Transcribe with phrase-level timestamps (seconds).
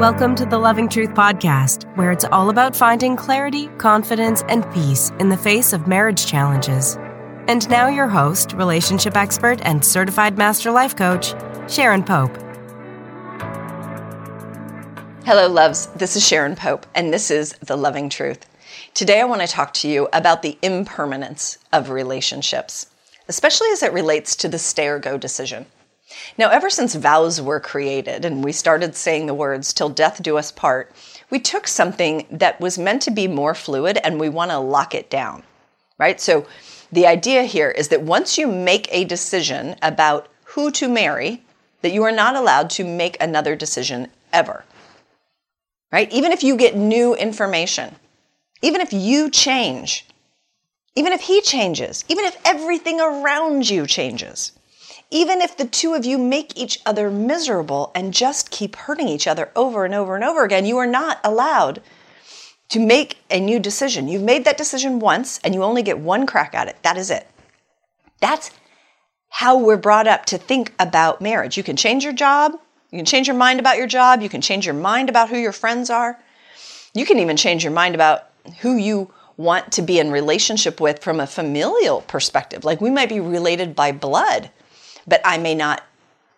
[0.00, 5.12] Welcome to the Loving Truth Podcast, where it's all about finding clarity, confidence, and peace
[5.20, 6.96] in the face of marriage challenges.
[7.46, 11.32] And now, your host, relationship expert, and certified master life coach,
[11.70, 12.36] Sharon Pope.
[15.24, 15.86] Hello, loves.
[15.86, 18.46] This is Sharon Pope, and this is The Loving Truth.
[18.94, 22.88] Today, I want to talk to you about the impermanence of relationships,
[23.28, 25.66] especially as it relates to the stay or go decision.
[26.36, 30.36] Now, ever since vows were created and we started saying the words, till death do
[30.36, 30.92] us part,
[31.30, 34.94] we took something that was meant to be more fluid and we want to lock
[34.94, 35.42] it down,
[35.98, 36.20] right?
[36.20, 36.46] So,
[36.92, 41.42] the idea here is that once you make a decision about who to marry,
[41.82, 44.64] that you are not allowed to make another decision ever,
[45.90, 46.12] right?
[46.12, 47.96] Even if you get new information,
[48.62, 50.06] even if you change,
[50.94, 54.52] even if he changes, even if everything around you changes
[55.14, 59.28] even if the two of you make each other miserable and just keep hurting each
[59.28, 61.80] other over and over and over again, you are not allowed
[62.70, 64.08] to make a new decision.
[64.08, 66.76] You've made that decision once and you only get one crack at it.
[66.82, 67.28] That is it.
[68.20, 68.50] That's
[69.28, 71.56] how we're brought up to think about marriage.
[71.56, 72.58] You can change your job,
[72.90, 75.38] you can change your mind about your job, you can change your mind about who
[75.38, 76.18] your friends are.
[76.92, 78.30] You can even change your mind about
[78.62, 82.64] who you want to be in relationship with from a familial perspective.
[82.64, 84.50] Like we might be related by blood
[85.06, 85.82] but I may not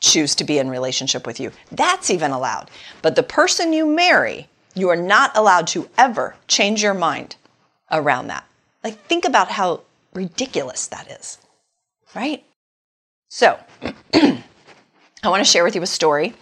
[0.00, 1.52] choose to be in relationship with you.
[1.70, 2.70] That's even allowed.
[3.00, 7.36] But the person you marry, you are not allowed to ever change your mind
[7.90, 8.44] around that.
[8.82, 11.38] Like, think about how ridiculous that is,
[12.14, 12.44] right?
[13.28, 13.58] So,
[14.14, 16.34] I want to share with you a story.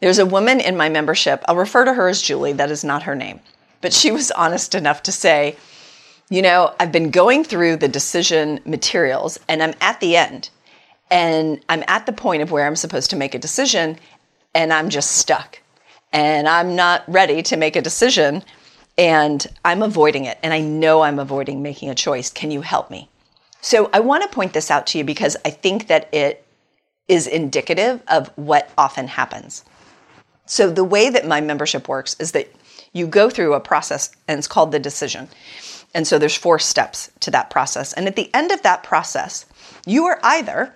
[0.00, 3.02] There's a woman in my membership, I'll refer to her as Julie, that is not
[3.04, 3.40] her name,
[3.80, 5.56] but she was honest enough to say,
[6.30, 10.50] You know, I've been going through the decision materials and I'm at the end
[11.10, 13.98] and I'm at the point of where I'm supposed to make a decision
[14.54, 15.60] and I'm just stuck.
[16.12, 18.44] And I'm not ready to make a decision
[18.96, 20.38] and I'm avoiding it.
[20.42, 22.30] And I know I'm avoiding making a choice.
[22.30, 23.08] Can you help me?
[23.60, 26.46] So I want to point this out to you because I think that it
[27.08, 29.64] is indicative of what often happens.
[30.46, 32.52] So the way that my membership works is that
[32.92, 35.28] you go through a process and it's called the decision.
[35.94, 37.92] And so there's four steps to that process.
[37.92, 39.46] And at the end of that process,
[39.86, 40.74] you are either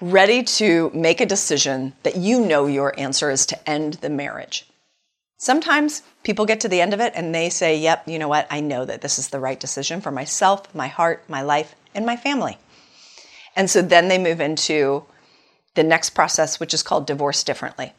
[0.00, 4.66] ready to make a decision that you know your answer is to end the marriage.
[5.36, 8.46] Sometimes people get to the end of it and they say, Yep, you know what?
[8.50, 12.06] I know that this is the right decision for myself, my heart, my life, and
[12.06, 12.58] my family.
[13.56, 15.04] And so then they move into
[15.74, 17.92] the next process, which is called divorce differently.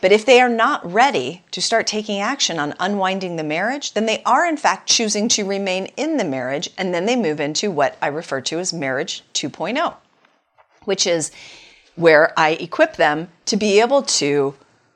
[0.00, 4.06] But if they are not ready to start taking action on unwinding the marriage, then
[4.06, 7.70] they are in fact choosing to remain in the marriage, and then they move into
[7.70, 9.94] what I refer to as marriage 2.0
[10.84, 11.30] which is
[11.96, 14.54] where I equip them to be able to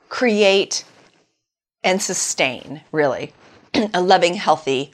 [0.09, 0.85] create
[1.85, 3.33] and sustain, really,
[3.95, 4.93] a loving, healthy,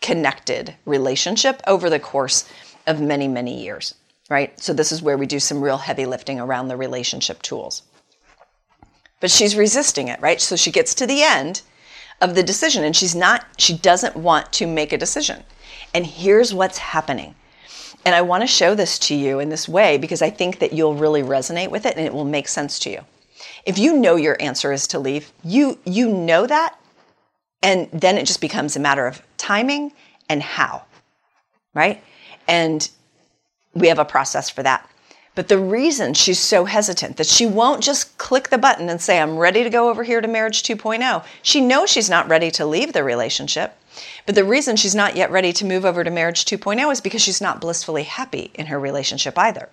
[0.00, 2.48] connected relationship over the course
[2.86, 3.94] of many, many years,
[4.28, 4.58] right?
[4.60, 7.82] So, this is where we do some real heavy lifting around the relationship tools.
[9.20, 10.40] But she's resisting it, right?
[10.40, 11.62] So, she gets to the end
[12.20, 15.42] of the decision and she's not, she doesn't want to make a decision.
[15.92, 17.34] And here's what's happening
[18.04, 20.72] and I want to show this to you in this way because I think that
[20.72, 23.00] you'll really resonate with it and it will make sense to you.
[23.64, 26.78] If you know your answer is to leave, you you know that
[27.62, 29.92] and then it just becomes a matter of timing
[30.28, 30.82] and how.
[31.72, 32.04] Right?
[32.46, 32.88] And
[33.72, 34.88] we have a process for that.
[35.34, 39.18] But the reason she's so hesitant that she won't just click the button and say,
[39.18, 42.66] I'm ready to go over here to marriage 2.0, she knows she's not ready to
[42.66, 43.76] leave the relationship.
[44.26, 47.22] But the reason she's not yet ready to move over to marriage 2.0 is because
[47.22, 49.68] she's not blissfully happy in her relationship either.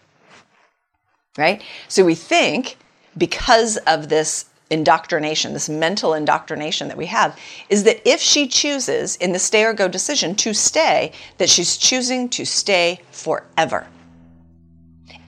[1.38, 1.64] Right?
[1.88, 2.78] So we think
[3.18, 7.38] because of this indoctrination, this mental indoctrination that we have,
[7.70, 11.78] is that if she chooses in the stay or go decision to stay, that she's
[11.78, 13.86] choosing to stay forever.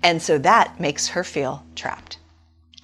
[0.01, 2.17] And so that makes her feel trapped.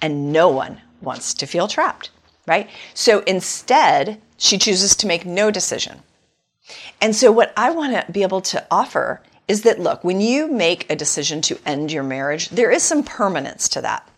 [0.02, 2.10] And no one wants to feel trapped,
[2.50, 2.68] right?
[2.94, 6.02] So instead, she chooses to make no decision.
[7.00, 10.50] And so, what I want to be able to offer is that look, when you
[10.50, 14.08] make a decision to end your marriage, there is some permanence to that,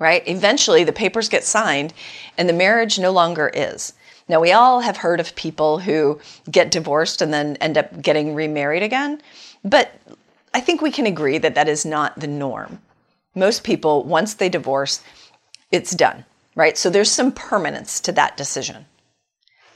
[0.00, 0.26] right?
[0.26, 1.94] Eventually, the papers get signed
[2.36, 3.92] and the marriage no longer is.
[4.28, 6.20] Now, we all have heard of people who
[6.50, 9.22] get divorced and then end up getting remarried again,
[9.64, 9.92] but
[10.52, 12.80] I think we can agree that that is not the norm.
[13.36, 15.02] Most people, once they divorce,
[15.70, 16.24] it's done,
[16.58, 16.76] right?
[16.76, 18.86] So there's some permanence to that decision.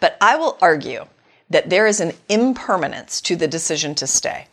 [0.01, 1.07] But I will argue
[1.49, 4.49] that there is an impermanence to the decision to stay.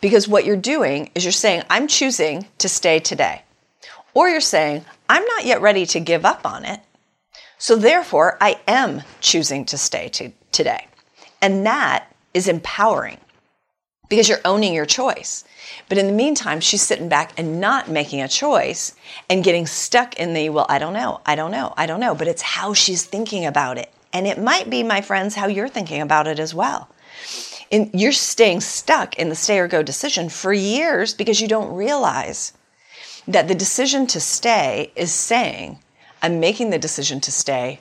[0.00, 3.42] Because what you're doing is you're saying, I'm choosing to stay today.
[4.14, 6.80] Or you're saying, I'm not yet ready to give up on it,
[7.58, 10.86] So therefore, I am choosing to stay to today.
[11.42, 13.18] And that is empowering
[14.08, 15.44] because you're owning your choice.
[15.88, 18.94] But in the meantime, she's sitting back and not making a choice
[19.28, 22.14] and getting stuck in the, well, I don't know, I don't know, I don't know.
[22.14, 23.92] But it's how she's thinking about it.
[24.12, 26.88] And it might be, my friends, how you're thinking about it as well.
[27.70, 31.74] And you're staying stuck in the stay or go decision for years because you don't
[31.74, 32.54] realize
[33.26, 35.78] that the decision to stay is saying,
[36.22, 37.80] I'm making the decision to stay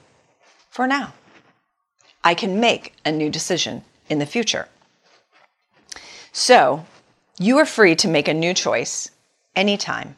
[0.69, 1.13] for now.
[2.23, 4.67] I can make a new decision in the future.
[6.37, 6.85] So
[7.39, 9.09] you are free to make a new choice
[9.55, 10.17] anytime,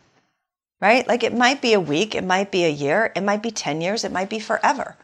[0.81, 1.07] right?
[1.07, 3.80] Like it might be a week, it might be a year, it might be 10
[3.80, 4.98] years, it might be forever.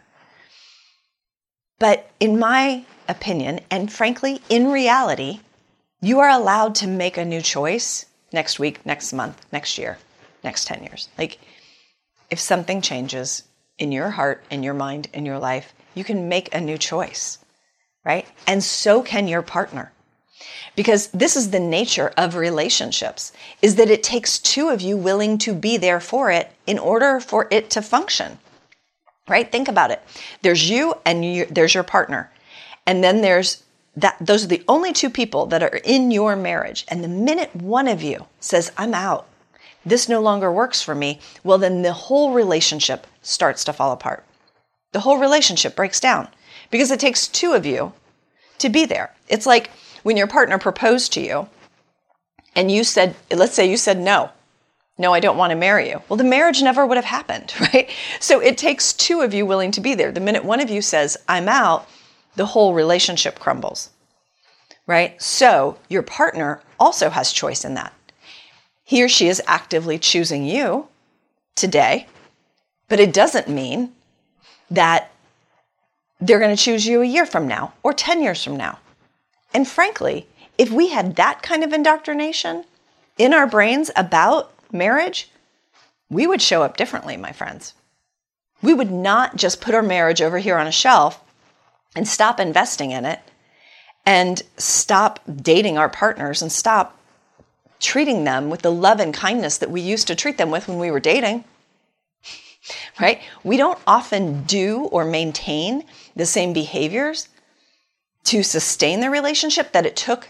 [1.79, 5.39] But in my opinion, and frankly, in reality,
[6.01, 9.97] you are allowed to make a new choice next week, next month, next year,
[10.43, 11.07] next 10 years.
[11.17, 11.39] Like
[12.29, 13.43] if something changes
[13.77, 17.37] in your heart, in your mind, in your life, you can make a new choice,
[18.03, 18.27] right?
[18.45, 19.93] And so can your partner.
[20.75, 25.37] Because this is the nature of relationships is that it takes two of you willing
[25.39, 28.37] to be there for it in order for it to function.
[29.27, 29.51] Right?
[29.51, 30.01] Think about it.
[30.41, 32.31] There's you and you, there's your partner.
[32.85, 33.63] And then there's
[33.97, 36.85] that those are the only two people that are in your marriage.
[36.87, 39.27] And the minute one of you says, "I'm out.
[39.85, 44.23] This no longer works for me," well then the whole relationship starts to fall apart.
[44.91, 46.27] The whole relationship breaks down
[46.69, 47.93] because it takes two of you
[48.57, 49.13] to be there.
[49.27, 49.71] It's like
[50.05, 51.49] when your partner proposed to you
[52.55, 54.29] and you said, let's say you said no,
[54.99, 55.99] no, I don't want to marry you.
[56.07, 57.89] Well, the marriage never would have happened, right?
[58.19, 60.11] So it takes two of you willing to be there.
[60.11, 61.89] The minute one of you says, I'm out,
[62.35, 63.89] the whole relationship crumbles,
[64.85, 65.19] right?
[65.19, 67.91] So your partner also has choice in that.
[68.83, 70.87] He or she is actively choosing you
[71.55, 72.05] today,
[72.89, 73.91] but it doesn't mean
[74.69, 75.11] that
[76.21, 78.77] they're going to choose you a year from now or 10 years from now.
[79.55, 82.65] And frankly, if we had that kind of indoctrination
[83.17, 85.31] in our brains about marriage,
[86.09, 87.73] we would show up differently, my friends.
[88.61, 91.23] We would not just put our marriage over here on a shelf
[91.95, 93.21] and stop investing in it
[94.05, 96.99] and stop dating our partners and stop
[97.79, 100.79] treating them with the love and kindness that we used to treat them with when
[100.79, 101.45] we were dating.
[102.99, 103.21] Right?
[103.43, 105.83] We don't often do or maintain
[106.15, 107.27] the same behaviors
[108.25, 110.29] to sustain the relationship that it took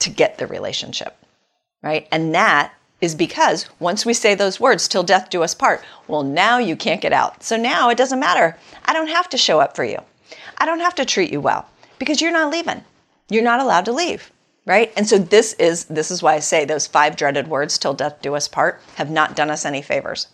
[0.00, 1.16] to get the relationship,
[1.82, 2.08] right?
[2.10, 6.22] And that is because once we say those words, till death do us part, well,
[6.22, 7.42] now you can't get out.
[7.42, 8.56] So now it doesn't matter.
[8.84, 9.98] I don't have to show up for you.
[10.58, 11.68] I don't have to treat you well
[11.98, 12.84] because you're not leaving.
[13.28, 14.30] You're not allowed to leave,
[14.66, 14.92] right?
[14.96, 18.20] And so this is this is why I say those five dreaded words till death
[18.22, 20.28] do us part have not done us any favors.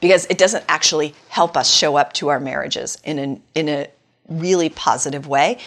[0.00, 3.88] Because it doesn't actually help us show up to our marriages in an in a
[4.28, 5.58] really positive way.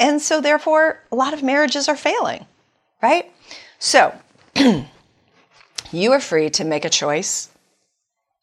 [0.00, 2.46] And so, therefore, a lot of marriages are failing,
[3.02, 3.30] right?
[3.78, 4.14] So,
[5.92, 7.48] you are free to make a choice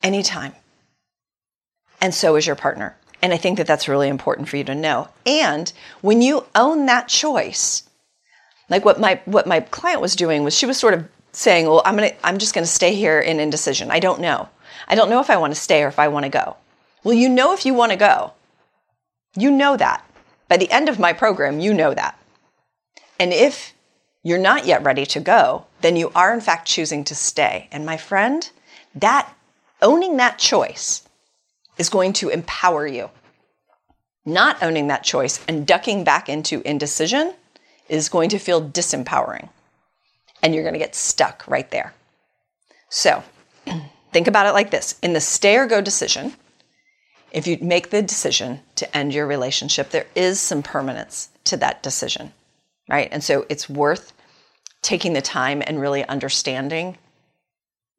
[0.04, 0.54] anytime.
[2.02, 2.98] And so is your partner.
[3.22, 5.08] And I think that that's really important for you to know.
[5.26, 5.72] And
[6.02, 7.84] when you own that choice,
[8.70, 11.82] like what my what my client was doing was she was sort of saying, "Well,
[11.86, 13.90] I'm going to I'm just going to stay here in indecision.
[13.92, 14.50] I don't know.
[14.88, 16.58] I don't know if I want to stay or if I want to go."
[17.04, 18.34] Well, you know if you want to go.
[19.36, 20.04] You know that.
[20.48, 22.20] By the end of my program, you know that.
[23.20, 23.74] And if
[24.24, 27.68] you're not yet ready to go, then you are in fact choosing to stay.
[27.72, 28.50] And my friend,
[28.96, 29.32] that
[29.82, 31.08] owning that choice
[31.78, 33.10] is going to empower you.
[34.26, 37.34] Not owning that choice and ducking back into indecision
[37.88, 39.50] is going to feel disempowering.
[40.42, 41.94] And you're going to get stuck right there.
[42.90, 43.24] So,
[44.12, 46.34] think about it like this in the stay or go decision,
[47.36, 51.84] if you make the decision to end your relationship, there is some permanence to that
[51.84, 52.32] decision,
[52.90, 53.10] right?
[53.12, 54.14] And so it's worth
[54.82, 56.98] taking the time and really understanding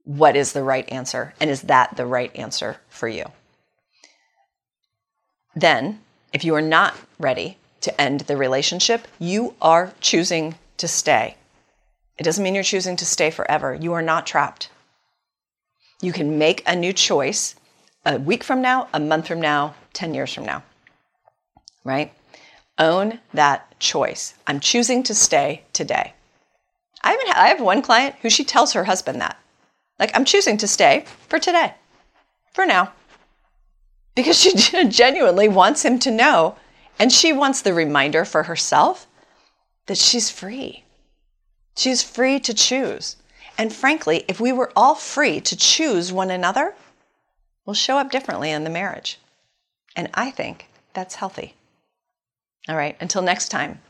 [0.05, 3.26] what is the right answer and is that the right answer for you.
[5.55, 6.00] Then,
[6.33, 11.37] if you are not ready to end the relationship, you are choosing to stay.
[12.16, 13.75] It doesn't mean you're choosing to stay forever.
[13.75, 14.71] You are not trapped.
[16.00, 17.55] You can make a new choice
[18.06, 20.62] a week from now, a month from now, 10 years from now,
[21.84, 22.12] right?
[22.78, 24.34] Own that choice.
[24.46, 26.14] I'm choosing to stay today.
[27.02, 29.36] I, even I have one client who she tells her husband that.
[29.98, 31.75] Like, I'm choosing to stay for today,
[32.52, 32.92] for now.
[34.14, 34.54] Because she
[34.88, 36.56] genuinely wants him to know,
[36.98, 39.08] and she wants the reminder for herself
[39.86, 40.84] that she's free.
[41.76, 43.16] She's free to choose.
[43.58, 46.75] And frankly, if we were all free to choose one another,
[47.66, 49.18] will show up differently in the marriage.
[49.94, 51.54] And I think that's healthy.
[52.68, 53.80] All right, until next time,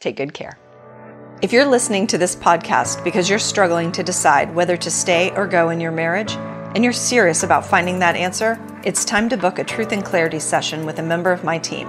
[0.00, 0.58] take good care.
[1.42, 5.46] If you're listening to this podcast because you're struggling to decide whether to stay or
[5.46, 6.36] go in your marriage,
[6.74, 10.38] and you're serious about finding that answer, it's time to book a Truth and Clarity
[10.38, 11.88] session with a member of my team.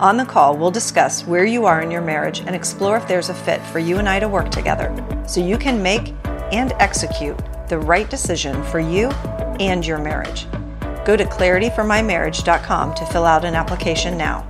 [0.00, 3.28] On the call, we'll discuss where you are in your marriage and explore if there's
[3.28, 4.94] a fit for you and I to work together
[5.26, 6.14] so you can make
[6.52, 9.08] and execute the right decision for you
[9.60, 10.48] and your marriage.
[11.04, 14.44] Go to clarityformymarriage.com to fill out an application now.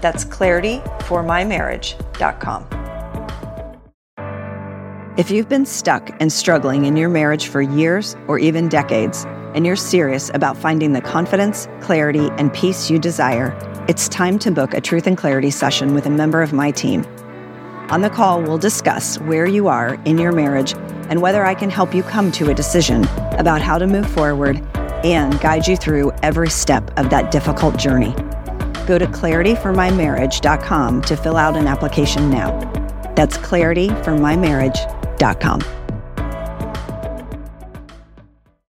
[0.00, 2.66] That's clarityformymarriage.com.
[5.16, 9.66] If you've been stuck and struggling in your marriage for years or even decades, and
[9.66, 13.56] you're serious about finding the confidence, clarity, and peace you desire,
[13.88, 17.04] it's time to book a Truth and Clarity session with a member of my team.
[17.90, 20.74] On the call, we'll discuss where you are in your marriage
[21.10, 24.66] and whether I can help you come to a decision about how to move forward
[25.04, 28.14] and guide you through every step of that difficult journey.
[28.86, 32.58] Go to clarityformymarriage.com to fill out an application now.
[33.14, 35.79] That's clarityformymarriage.com.